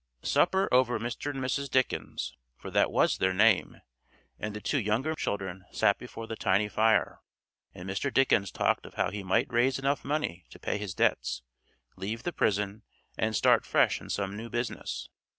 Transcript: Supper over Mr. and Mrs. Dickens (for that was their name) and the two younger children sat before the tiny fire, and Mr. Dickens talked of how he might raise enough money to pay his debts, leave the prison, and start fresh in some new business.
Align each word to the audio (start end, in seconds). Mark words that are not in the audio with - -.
Supper 0.23 0.67
over 0.73 0.97
Mr. 0.97 1.29
and 1.29 1.37
Mrs. 1.39 1.69
Dickens 1.69 2.33
(for 2.57 2.71
that 2.71 2.91
was 2.91 3.19
their 3.19 3.33
name) 3.35 3.81
and 4.39 4.55
the 4.55 4.59
two 4.59 4.79
younger 4.79 5.13
children 5.13 5.63
sat 5.71 5.99
before 5.99 6.25
the 6.25 6.35
tiny 6.35 6.67
fire, 6.67 7.19
and 7.75 7.87
Mr. 7.87 8.11
Dickens 8.11 8.51
talked 8.51 8.87
of 8.87 8.95
how 8.95 9.11
he 9.11 9.21
might 9.21 9.53
raise 9.53 9.77
enough 9.77 10.03
money 10.03 10.43
to 10.49 10.57
pay 10.57 10.79
his 10.79 10.95
debts, 10.95 11.43
leave 11.97 12.23
the 12.23 12.33
prison, 12.33 12.81
and 13.15 13.35
start 13.35 13.63
fresh 13.63 14.01
in 14.01 14.09
some 14.09 14.35
new 14.35 14.49
business. 14.49 15.07